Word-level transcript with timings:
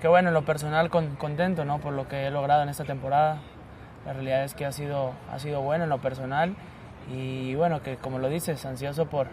que 0.00 0.08
bueno, 0.08 0.28
en 0.28 0.34
lo 0.34 0.44
personal 0.44 0.88
contento 0.90 1.64
¿no? 1.64 1.78
por 1.78 1.92
lo 1.92 2.08
que 2.08 2.26
he 2.26 2.30
logrado 2.30 2.62
en 2.62 2.68
esta 2.68 2.84
temporada. 2.84 3.38
La 4.06 4.14
realidad 4.14 4.44
es 4.44 4.54
que 4.54 4.64
ha 4.64 4.72
sido, 4.72 5.12
ha 5.30 5.38
sido 5.38 5.60
bueno 5.60 5.84
en 5.84 5.90
lo 5.90 5.98
personal 5.98 6.54
y 7.12 7.54
bueno, 7.54 7.82
que 7.82 7.96
como 7.96 8.18
lo 8.18 8.28
dices, 8.28 8.64
ansioso 8.64 9.06
por, 9.06 9.26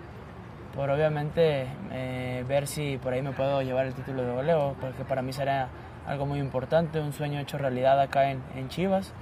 por 0.76 0.90
obviamente 0.90 1.68
eh, 1.92 2.44
ver 2.48 2.68
si 2.68 2.98
por 2.98 3.14
ahí 3.14 3.22
me 3.22 3.32
puedo 3.32 3.62
llevar 3.62 3.86
el 3.86 3.94
título 3.94 4.24
de 4.24 4.34
goleo, 4.34 4.76
porque 4.82 5.06
para 5.06 5.22
mí 5.22 5.32
será 5.32 5.70
algo 6.06 6.26
muy 6.26 6.40
importante, 6.40 7.00
un 7.00 7.14
sueño 7.14 7.40
hecho 7.40 7.58
realidad 7.58 8.00
acá 8.02 8.30
en, 8.30 8.42
en 8.56 8.68
Chivas 8.68 9.14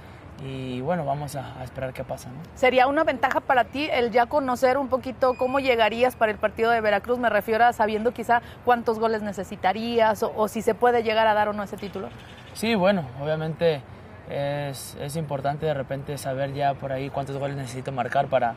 y 0.44 0.80
bueno, 0.82 1.04
vamos 1.04 1.34
a, 1.34 1.62
esperar 1.64 1.92
qué 1.94 2.04
pasa. 2.04 2.28
¿Sería 2.54 2.86
una 2.86 3.04
ventaja 3.04 3.40
para 3.40 3.64
ti 3.64 3.88
el 3.90 4.10
ya 4.10 4.26
conocer 4.26 4.76
un 4.76 4.88
poquito 4.88 5.34
cómo 5.34 5.60
llegarías 5.60 6.14
para 6.14 6.30
el 6.30 6.38
partido 6.38 6.70
de 6.70 6.80
Veracruz? 6.80 7.18
Me 7.18 7.30
refiero 7.30 7.64
a 7.64 7.72
sabiendo 7.72 8.12
quizá 8.12 8.42
cuántos 8.64 8.98
goles 8.98 9.22
necesitarías 9.22 10.22
o, 10.22 10.48
si 10.48 10.60
se 10.60 10.74
puede 10.74 11.02
llegar 11.02 11.26
a 11.26 11.34
dar 11.34 11.48
o 11.48 11.52
no 11.52 11.62
ese 11.62 11.76
título. 11.76 12.08
Sí, 12.52 12.74
bueno, 12.74 13.06
obviamente 13.20 13.82
es, 14.28 14.96
es, 15.00 15.16
importante 15.16 15.66
de 15.66 15.74
repente 15.74 16.18
saber 16.18 16.52
ya 16.52 16.74
por 16.74 16.92
ahí 16.92 17.08
cuántos 17.08 17.38
goles 17.38 17.56
necesito 17.56 17.92
marcar 17.92 18.26
para, 18.26 18.54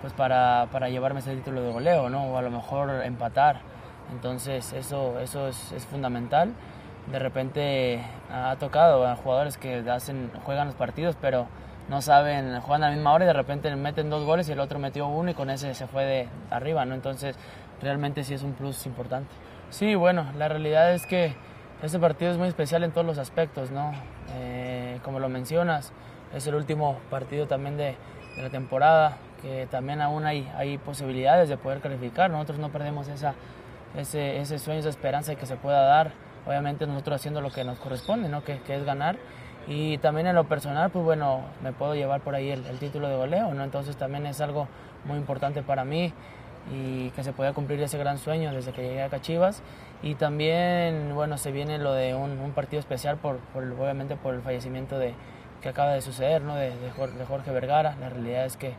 pues 0.00 0.12
para, 0.14 0.68
para 0.72 0.88
llevarme 0.88 1.20
ese 1.20 1.34
título 1.34 1.62
de 1.62 1.72
goleo, 1.72 2.08
¿no? 2.08 2.24
O 2.24 2.38
a 2.38 2.42
lo 2.42 2.50
mejor 2.50 3.04
empatar. 3.04 3.60
Entonces 4.12 4.72
eso, 4.72 5.20
eso 5.20 5.48
es, 5.48 5.72
es 5.72 5.84
fundamental 5.84 6.54
de 7.10 7.18
repente 7.18 8.00
ha 8.30 8.56
tocado 8.56 9.06
a 9.06 9.16
jugadores 9.16 9.58
que 9.58 9.78
hacen, 9.90 10.30
juegan 10.44 10.68
los 10.68 10.76
partidos, 10.76 11.16
pero 11.20 11.46
no 11.88 12.00
saben, 12.00 12.60
juegan 12.60 12.84
a 12.84 12.88
la 12.90 12.94
misma 12.94 13.12
hora 13.12 13.24
y 13.24 13.26
de 13.26 13.32
repente 13.32 13.74
meten 13.74 14.08
dos 14.08 14.24
goles 14.24 14.48
y 14.48 14.52
el 14.52 14.60
otro 14.60 14.78
metió 14.78 15.06
uno 15.06 15.30
y 15.30 15.34
con 15.34 15.50
ese 15.50 15.74
se 15.74 15.86
fue 15.86 16.04
de 16.04 16.28
arriba, 16.50 16.84
¿no? 16.84 16.94
Entonces, 16.94 17.36
realmente 17.80 18.24
sí 18.24 18.34
es 18.34 18.42
un 18.42 18.52
plus 18.52 18.86
importante. 18.86 19.28
Sí, 19.70 19.94
bueno, 19.94 20.26
la 20.36 20.48
realidad 20.48 20.92
es 20.92 21.06
que 21.06 21.34
este 21.82 21.98
partido 21.98 22.30
es 22.30 22.38
muy 22.38 22.48
especial 22.48 22.84
en 22.84 22.92
todos 22.92 23.06
los 23.06 23.18
aspectos, 23.18 23.70
¿no? 23.70 23.92
Eh, 24.34 25.00
como 25.02 25.18
lo 25.18 25.28
mencionas, 25.28 25.92
es 26.34 26.46
el 26.46 26.54
último 26.54 26.98
partido 27.10 27.46
también 27.46 27.76
de, 27.76 27.96
la 28.38 28.48
temporada, 28.48 29.18
que 29.42 29.66
también 29.70 30.00
aún 30.00 30.24
hay, 30.24 30.50
hay 30.56 30.78
posibilidades 30.78 31.50
de 31.50 31.58
poder 31.58 31.80
calificar. 31.80 32.30
Nosotros 32.30 32.58
no 32.58 32.70
perdemos 32.70 33.08
esa, 33.08 33.34
ese 33.94 34.58
sueño, 34.58 34.80
esa 34.80 34.88
esperanza 34.88 35.32
de 35.32 35.36
que 35.36 35.44
se 35.44 35.56
pueda 35.56 35.82
dar 35.82 36.12
obviamente 36.46 36.86
nosotros 36.86 37.16
haciendo 37.16 37.40
lo 37.40 37.50
que 37.50 37.64
nos 37.64 37.78
corresponde, 37.78 38.28
¿no? 38.28 38.44
que, 38.44 38.60
que, 38.60 38.76
es 38.76 38.84
ganar. 38.84 39.16
Y 39.66 39.98
también 39.98 40.26
en 40.26 40.34
lo 40.34 40.44
personal, 40.44 40.90
pues 40.90 41.04
bueno, 41.04 41.42
me 41.62 41.72
puedo 41.72 41.94
llevar 41.94 42.20
por 42.20 42.34
ahí 42.34 42.50
el, 42.50 42.78
título 42.78 43.08
de 43.08 43.16
goleo, 43.16 43.54
¿no? 43.54 43.62
entonces 43.62 43.96
también 43.96 44.26
es 44.26 44.40
algo 44.40 44.66
muy 45.04 45.18
importante 45.18 45.62
para 45.62 45.84
mí 45.84 46.12
y 46.72 47.10
que 47.10 47.22
se 47.22 47.32
pueda 47.32 47.52
cumplir 47.52 47.80
ese 47.80 47.98
gran 47.98 48.18
sueño 48.18 48.52
desde 48.52 48.72
que 48.72 48.82
llegué 48.82 49.02
a 49.02 49.08
Cachivas. 49.08 49.62
Y 50.02 50.16
también, 50.16 51.14
bueno, 51.14 51.38
se 51.38 51.52
viene 51.52 51.78
lo 51.78 51.92
de 51.92 52.14
un, 52.14 52.52
partido 52.54 52.80
especial, 52.80 53.18
por, 53.18 53.38
obviamente 53.54 54.16
por 54.16 54.34
el 54.34 54.42
fallecimiento 54.42 54.98
de, 54.98 55.14
que 55.60 55.68
acaba 55.68 55.92
de 55.92 56.00
suceder, 56.00 56.42
¿no? 56.42 56.56
de, 56.56 56.70
de, 56.70 56.90
Jorge, 56.90 57.52
Vergara. 57.52 57.96
La 58.00 58.08
realidad 58.08 58.44
es 58.44 58.56
que, 58.56 58.74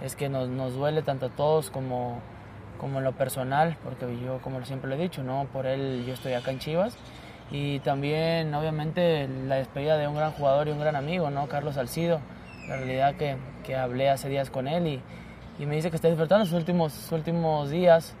es 0.00 0.14
que 0.14 0.28
nos, 0.28 0.48
nos 0.48 0.74
duele 0.74 1.02
tanto 1.02 1.26
a 1.26 1.30
todos 1.30 1.70
como 1.70 2.20
como 2.80 2.98
en 2.98 3.04
lo 3.04 3.12
personal, 3.12 3.76
porque 3.84 4.06
yo, 4.24 4.38
como 4.38 4.64
siempre 4.64 4.88
lo 4.88 4.96
he 4.96 4.98
dicho, 4.98 5.22
¿no? 5.22 5.46
por 5.52 5.66
él 5.66 6.04
yo 6.06 6.14
estoy 6.14 6.32
acá 6.32 6.50
en 6.50 6.58
Chivas. 6.58 6.96
Y 7.52 7.80
también, 7.80 8.54
obviamente, 8.54 9.28
la 9.46 9.56
despedida 9.56 9.96
de 9.96 10.06
un 10.06 10.14
gran 10.14 10.30
jugador 10.32 10.68
y 10.68 10.70
un 10.70 10.78
gran 10.78 10.94
amigo, 10.94 11.30
¿no? 11.30 11.48
Carlos 11.48 11.74
Salcido. 11.74 12.20
La 12.68 12.76
realidad 12.76 13.16
que, 13.16 13.36
que 13.64 13.74
hablé 13.74 14.08
hace 14.08 14.28
días 14.28 14.50
con 14.50 14.68
él 14.68 14.86
y, 14.86 15.02
y, 15.58 15.66
me 15.66 15.74
dice 15.74 15.90
que 15.90 15.96
está 15.96 16.06
disfrutando 16.06 16.46
sus 16.46 16.54
últimos, 16.54 16.92
sus 16.92 17.10
últimos 17.10 17.68
días, 17.68 18.14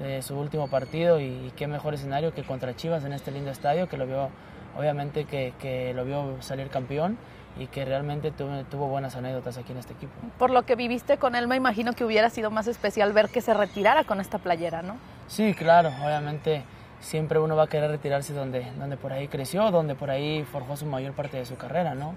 eh, 0.00 0.22
su 0.22 0.38
último 0.38 0.68
partido 0.68 1.20
y, 1.20 1.52
qué 1.54 1.66
mejor 1.66 1.92
escenario 1.92 2.32
que 2.32 2.44
contra 2.44 2.74
Chivas 2.74 3.04
en 3.04 3.12
este 3.12 3.30
lindo 3.30 3.50
estadio, 3.50 3.88
que 3.90 3.98
lo 3.98 4.06
vio, 4.06 4.30
obviamente, 4.76 5.24
que, 5.24 5.52
que 5.58 5.92
lo 5.94 6.04
vio 6.04 6.36
salir 6.40 6.68
campeón 6.68 7.18
y 7.58 7.66
que 7.66 7.84
realmente 7.84 8.30
tuvo, 8.30 8.64
tuvo, 8.70 8.88
buenas 8.88 9.14
anécdotas 9.16 9.58
aquí 9.58 9.72
en 9.72 9.78
este 9.78 9.92
equipo. 9.92 10.12
Por 10.38 10.50
lo 10.50 10.62
que 10.62 10.74
viviste 10.74 11.18
con 11.18 11.34
él, 11.34 11.48
me 11.48 11.56
imagino 11.56 11.92
que 11.92 12.04
hubiera 12.04 12.30
sido 12.30 12.50
más 12.50 12.66
especial 12.66 13.12
ver 13.12 13.28
que 13.28 13.40
se 13.40 13.52
retirara 13.52 14.04
con 14.04 14.20
esta 14.20 14.38
playera, 14.38 14.82
¿no? 14.82 14.96
Sí, 15.26 15.54
claro, 15.54 15.90
obviamente 16.02 16.64
siempre 17.00 17.38
uno 17.38 17.56
va 17.56 17.64
a 17.64 17.66
querer 17.66 17.90
retirarse 17.90 18.32
donde, 18.32 18.64
donde 18.78 18.96
por 18.96 19.12
ahí 19.12 19.28
creció, 19.28 19.70
donde 19.70 19.94
por 19.94 20.10
ahí 20.10 20.44
forjó 20.44 20.76
su 20.76 20.86
mayor 20.86 21.12
parte 21.12 21.36
de 21.36 21.44
su 21.44 21.56
carrera, 21.56 21.94
¿no? 21.94 22.14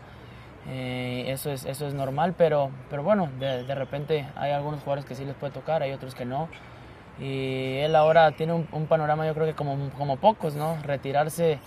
Eh, 0.67 1.25
eso, 1.27 1.51
es, 1.51 1.65
eso 1.65 1.87
es 1.87 1.93
normal, 1.93 2.33
pero, 2.37 2.71
pero 2.89 3.03
bueno, 3.03 3.29
de, 3.39 3.63
de, 3.63 3.75
repente 3.75 4.25
hay 4.35 4.51
algunos 4.51 4.79
jugadores 4.79 5.05
que 5.05 5.13
sí 5.13 5.23
les 5.23 5.35
puede 5.35 5.53
tocar, 5.53 5.83
hay 5.83 5.91
otros 5.91 6.15
que 6.15 6.25
no. 6.25 6.49
Y 7.19 7.77
él 7.77 7.95
ahora 7.95 8.31
tiene 8.31 8.53
un, 8.53 8.67
un 8.71 8.87
panorama 8.87 9.25
yo 9.25 9.33
creo 9.33 9.45
que 9.45 9.53
como, 9.53 9.89
como 9.91 10.17
pocos, 10.17 10.55
¿no? 10.55 10.77
Retirarse 10.83 11.59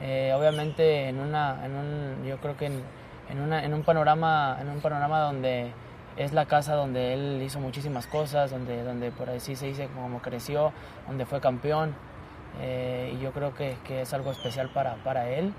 eh, 0.00 0.32
obviamente 0.36 1.08
en 1.08 1.20
una, 1.20 1.64
en 1.64 1.74
un, 1.74 2.24
yo 2.24 2.38
creo 2.38 2.56
que 2.56 2.66
en, 2.66 2.82
en, 3.30 3.40
una, 3.40 3.64
en, 3.64 3.74
un 3.74 3.82
panorama, 3.82 4.58
en 4.60 4.68
un 4.68 4.80
panorama 4.80 5.20
donde 5.20 5.72
es 6.16 6.32
la 6.32 6.46
casa 6.46 6.74
donde 6.74 7.14
él 7.14 7.42
hizo 7.42 7.60
muchísimas 7.60 8.06
cosas, 8.06 8.50
donde, 8.50 8.82
donde 8.82 9.10
por 9.10 9.30
así 9.30 9.56
se 9.56 9.66
dice 9.66 9.88
como 9.94 10.20
creció, 10.20 10.72
donde 11.06 11.26
fue 11.26 11.40
campeón. 11.40 11.94
Eh, 12.60 13.14
y 13.16 13.22
yo 13.22 13.30
creo 13.32 13.54
que, 13.54 13.76
que, 13.84 14.02
es 14.02 14.12
algo 14.12 14.32
especial 14.32 14.70
para, 14.70 14.96
para 15.04 15.30
él 15.30 15.54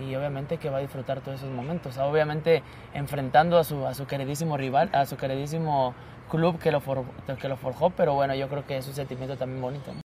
y 0.00 0.14
obviamente 0.14 0.58
que 0.58 0.70
va 0.70 0.78
a 0.78 0.80
disfrutar 0.80 1.20
todos 1.20 1.40
esos 1.40 1.52
momentos. 1.52 1.96
Obviamente 1.98 2.62
enfrentando 2.94 3.58
a 3.58 3.64
su, 3.64 3.86
a 3.86 3.94
su 3.94 4.06
queridísimo 4.06 4.56
rival, 4.56 4.90
a 4.92 5.06
su 5.06 5.16
queridísimo 5.16 5.94
club 6.30 6.58
que 6.58 6.70
lo, 6.70 6.80
for, 6.80 7.04
que 7.40 7.48
lo 7.48 7.56
forjó, 7.56 7.90
pero 7.90 8.14
bueno, 8.14 8.34
yo 8.34 8.48
creo 8.48 8.66
que 8.66 8.76
es 8.76 8.86
un 8.86 8.94
sentimiento 8.94 9.36
también 9.36 9.62
bonito. 9.62 9.92